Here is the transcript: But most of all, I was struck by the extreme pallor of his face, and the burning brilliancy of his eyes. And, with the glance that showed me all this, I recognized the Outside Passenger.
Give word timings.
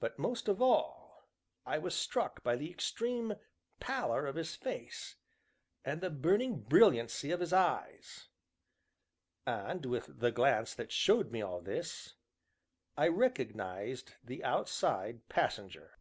But 0.00 0.18
most 0.18 0.48
of 0.48 0.62
all, 0.62 1.28
I 1.66 1.76
was 1.76 1.94
struck 1.94 2.42
by 2.42 2.56
the 2.56 2.70
extreme 2.70 3.34
pallor 3.80 4.24
of 4.24 4.34
his 4.36 4.56
face, 4.56 5.16
and 5.84 6.00
the 6.00 6.08
burning 6.08 6.62
brilliancy 6.62 7.30
of 7.32 7.40
his 7.40 7.52
eyes. 7.52 8.28
And, 9.46 9.84
with 9.84 10.20
the 10.20 10.32
glance 10.32 10.72
that 10.76 10.90
showed 10.90 11.30
me 11.30 11.42
all 11.42 11.60
this, 11.60 12.14
I 12.96 13.08
recognized 13.08 14.14
the 14.24 14.42
Outside 14.42 15.28
Passenger. 15.28 15.98